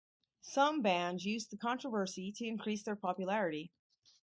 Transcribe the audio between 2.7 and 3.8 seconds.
their popularity.